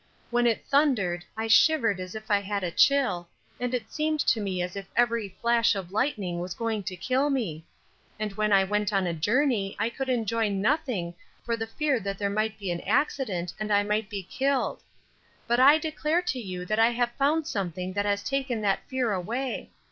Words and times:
When 0.31 0.47
it 0.47 0.65
thundered 0.65 1.25
I 1.37 1.45
shivered 1.45 1.99
as 1.99 2.15
if 2.15 2.31
I 2.31 2.39
had 2.39 2.63
a 2.63 2.71
chill, 2.71 3.29
and 3.59 3.71
it 3.71 3.91
seemed 3.91 4.19
to 4.21 4.41
me 4.41 4.59
as 4.63 4.75
if 4.75 4.87
every 4.95 5.29
flash 5.39 5.75
of 5.75 5.91
lightning 5.91 6.39
was 6.39 6.55
going 6.55 6.81
to 6.85 6.95
kill 6.95 7.29
me; 7.29 7.65
and 8.17 8.33
when 8.33 8.51
I 8.51 8.63
went 8.63 8.91
on 8.91 9.05
a 9.05 9.13
journey 9.13 9.75
I 9.77 9.91
could 9.91 10.09
enjoy 10.09 10.49
nothing 10.49 11.13
for 11.43 11.55
the 11.55 11.67
fear 11.67 11.99
that 11.99 12.17
there 12.17 12.31
might 12.31 12.57
be 12.57 12.71
an 12.71 12.81
accident 12.81 13.53
and 13.59 13.71
I 13.71 13.83
might 13.83 14.09
be 14.09 14.23
killed. 14.23 14.81
But 15.45 15.59
I 15.59 15.77
declare 15.77 16.23
to 16.23 16.39
you 16.39 16.65
that 16.65 16.79
I 16.79 16.89
have 16.89 17.11
found 17.11 17.45
something 17.45 17.93
that 17.93 18.05
has 18.05 18.23
taken 18.23 18.61
the 18.61 18.79
fear 18.89 19.11
away. 19.13 19.69